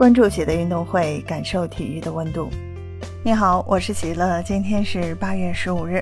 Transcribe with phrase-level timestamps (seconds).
[0.00, 2.48] 关注喜的运动会，感受体育的温度。
[3.22, 6.00] 你好，我是喜乐，今天是八月十五日。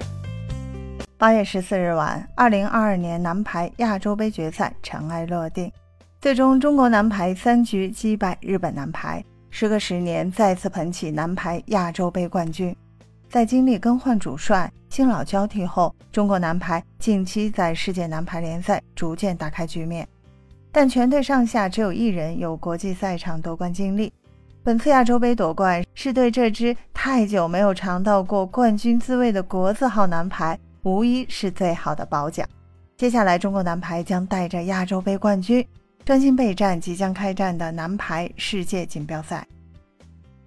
[1.17, 5.73] 八月十四日晚，二零二二年男排亚洲杯决赛尘埃落定，
[6.21, 9.21] 最终中国男排三局击败日本男排，
[9.51, 12.73] 时隔十年再次捧起男排亚洲杯冠军。
[13.29, 20.07] 在经历更换主帅、新老交替后，中国男排近期在世界男排联赛逐渐打开局面。
[20.81, 24.13] 但全队上下只有一人有国际赛场夺冠经历。
[24.63, 32.49] 本次亚洲杯夺冠是对这支太久没有尝到过冠军滋味的国字号男排，无疑是最好的褒奖。
[32.97, 35.67] 接下来，中国男排将带着亚洲杯冠军，
[36.05, 39.45] 专心备战即将开战的男排世界锦标赛。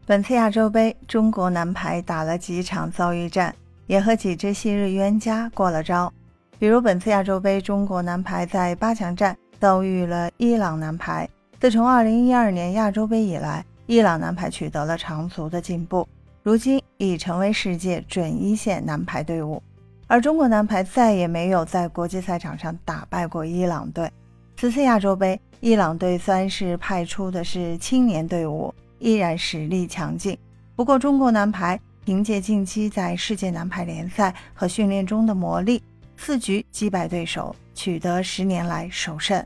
[0.05, 3.53] 本次亚洲杯，中国男排打了几场遭遇战，
[3.85, 6.09] 也和几支昔日冤家过了招。
[6.57, 9.35] 比如，本次亚洲杯，中国男排在八强战。
[9.61, 11.29] 遭遇了伊朗男排。
[11.59, 16.07] 自从2012年亚洲杯以来，伊朗男排取得了长足的进步，
[16.41, 19.61] 如今已成为世界准一线男排队伍。
[20.07, 24.11] 而中国男排再也没有在国际赛场上打败过伊朗队。
[24.57, 30.35] 此次亚洲杯，伊朗队虽然是派出的是青年队伍，依然实力强劲。
[30.75, 35.79] 不过，中国男排凭借近期在世界男排联赛和训练中的磨砺，
[36.21, 37.53] 四局击败对手。
[37.73, 39.43] 取得十年来首胜。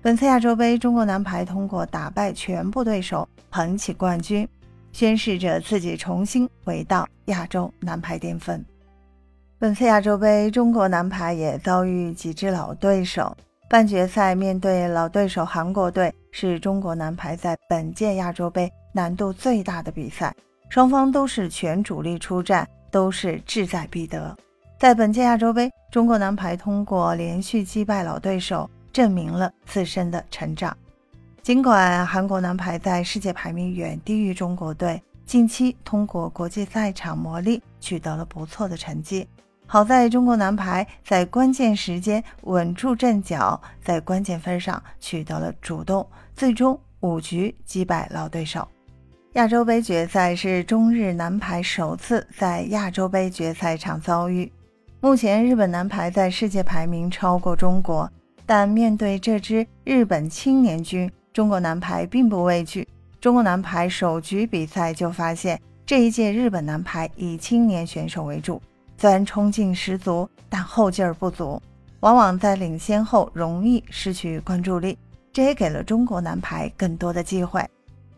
[0.00, 4.48] 本次亚洲杯，中国男排通过打败全部对手，捧起冠军，
[4.92, 8.64] 宣示着自己重新回到亚洲男排巅峰。
[9.58, 13.36] 本次亚洲杯，中国男排也遭遇几支老对手。
[13.68, 20.32] 半决赛面对老对手韩国队，是中国男排在本届亚洲杯难度最大的比赛。
[20.68, 24.36] 双方都是全主力出战，都是志在必得。
[24.78, 30.76] 在本届亚洲杯，中国男排通过连续击败老对手，证明了自身的成长。
[31.42, 39.26] 尽管韩国男排在世界排名远低于中国队，近期通过国际赛场磨砺，取得了不错的成绩。
[39.66, 48.68] 好在中国男排在关键时间稳住阵脚，在关键分上取得了主动，最终五局击败老对手。
[49.32, 54.52] 亚洲杯决赛是中日男排首次在亚洲杯决赛场遭遇。
[55.06, 58.10] 目前，日本男排在世界排名超过中国，
[58.44, 62.88] 但面对这支日本青年军，中国男排并不畏惧。
[63.20, 68.60] 中国男排首局比赛就发现，这一届日本男排以青年选手为主，
[68.98, 71.62] 虽然冲劲十足，但后劲儿不足，
[72.00, 74.98] 往往在领先后容易失去关注力，
[75.32, 77.64] 这也给了中国男排更多的机会。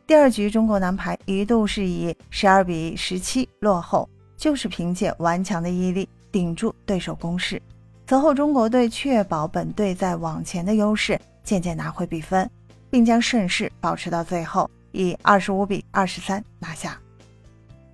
[0.06, 6.09] 第二局，中国男排一度是以十二比十七落后，就是凭借顽强的毅力。
[6.31, 7.61] 顶住对手攻势，
[8.06, 12.49] 此后中国队确保本队在网前的优势，渐渐拿回比分，
[12.91, 16.99] 并将胜势保持到最后，以二十五比二十三拿下。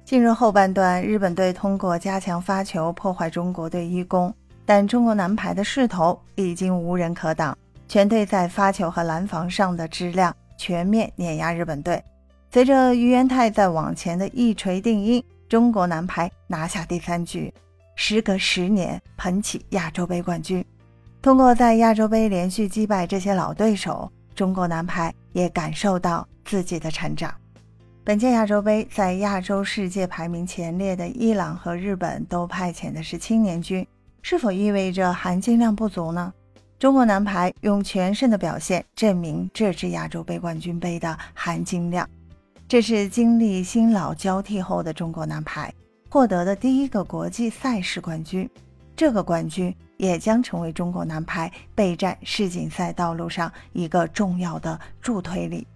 [0.05, 4.33] 进入后半段，日本队通过加强发球破坏中国队一攻，
[4.67, 7.57] 但中国男排的势头已经无人可挡，
[7.89, 12.03] 全队在发球和拦防上的质量全面碾压日本队。
[12.51, 17.53] 随着于元泰在网前的一锤定音，中国男排拿下第三局。
[17.97, 20.65] 时隔十年捧起亚洲杯冠军，
[21.23, 27.35] 通过在亚洲杯连续击败这些老对手，中国男排也感受到自己的成长。
[28.03, 33.87] 本届亚洲杯在亚洲世界排名前列的伊朗和日本都派遣的是青年军，
[34.21, 36.33] 是否意味着含金量不足呢？
[36.79, 42.07] 中国男排用全胜的表现证明这支亚洲杯冠军杯的含金量。
[42.69, 45.73] 这是经历新老交替后的中国男排。
[46.15, 48.49] 获得的第一个国际赛事冠军，
[48.95, 55.67] 这个冠军也将成为中国男排备战世锦赛道路上一个重要的助推力。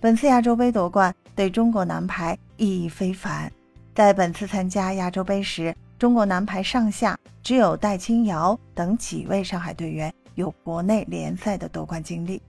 [0.00, 3.52] 本次亚洲杯夺冠对中国男排意义非凡。
[3.94, 12.40] 在本次参加亚洲杯时，中国男排上下只有戴青瑶等几位上海队员有国内联赛的夺冠经历。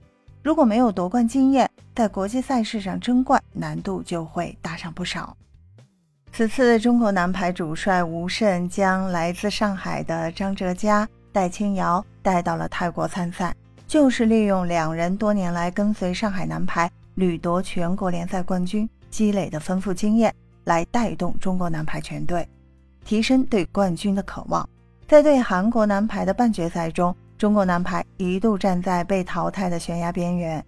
[0.42, 5.36] 如果没有夺冠经验，在国际赛事上争冠难度就会大上不少。
[6.36, 13.54] 此次中国男排主帅吴胜将来自上海的张哲嘉、戴青瑶带到了泰国参赛，
[13.86, 20.30] 就是利用两人多年来跟随上海男排屡夺全国联赛冠军积累的丰富经验，
[20.64, 22.46] 来带动中国男排全队，
[23.02, 24.68] 提升对冠军的渴望。
[25.08, 30.62] 在对韩国男排的半决赛中，中国男排一度站在被淘汰的悬崖边缘。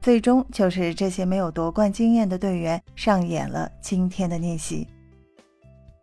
[0.00, 4.86] 最终就是这些没有夺冠经验的队员上演了今天的逆袭，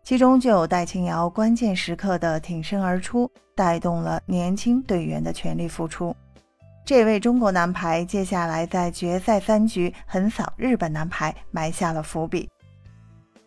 [0.02, 6.14] 其中就有戴青瑶关键时刻的挺身而出，带动了年轻队员的全力付出。
[6.84, 12.46] 这位中国男排接下来在决赛三局横扫日本男排埋下了伏笔。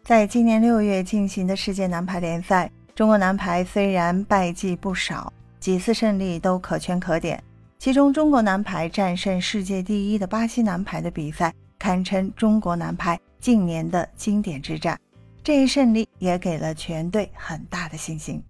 [0.03, 7.43] 在今年六月进行的世界男排联赛，中国男排虽然败绩不少，几次胜利都可圈可点。
[7.79, 14.99] 其中，中国男排战胜世界第一的巴西男排的比赛，堪称中国男排近年的经典之战。
[15.43, 18.43] 这一胜利也给了全队很大的信心。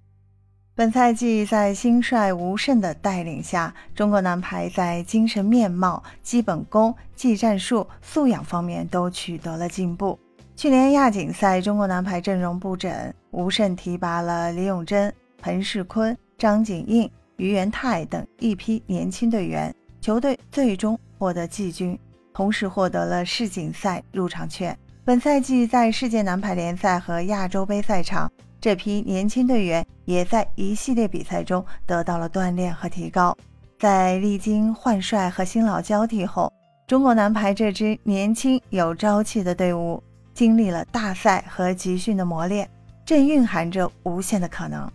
[0.74, 10.18] 本赛季在新帅吴胜的带领下，中国男排在精神面貌、基本功、技战术、素养方面都取得了进步。
[10.56, 17.12] 去年亚锦赛，中国男排阵容不整，吴胜提拔了李永贞、彭世坤、张景印。
[17.38, 21.98] 于元泰等一批年轻队员，球队最终获得季军，
[22.34, 24.78] 同时获得了世锦赛入场券。
[25.06, 28.30] 本赛季在世界男排联赛和亚洲杯赛场，
[28.60, 33.36] 这批年轻队员也在一系列比赛中得到了锻炼和提高。
[33.80, 36.51] 在历经换帅和新老交替后，
[36.88, 40.01] 中国男排这支年轻有朝气的队伍，
[40.33, 42.68] 经历了大赛和集训的磨练，
[43.06, 44.92] 正蕴含着无限的可能。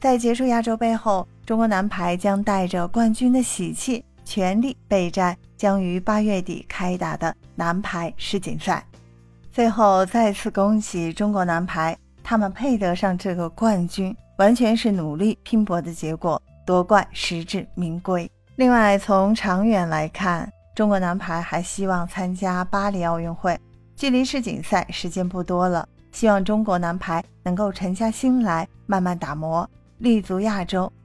[0.00, 8.84] 在结束亚洲杯后，中国男排将带着冠军的喜气，全力备战将于八月底开打的男排世锦赛。
[9.50, 18.30] 最后，再次恭喜中国男排，他们配得上这个冠军，完全是努力拼搏的结果，夺冠实至名归。
[18.56, 23.58] 另外，从长远来看，中国男排还希望参加巴黎奥运会，
[23.96, 29.68] 距离世锦赛时间不多了，希望中国男排能够沉下心来，慢慢打磨。
[29.98, 30.92] 立足亚洲，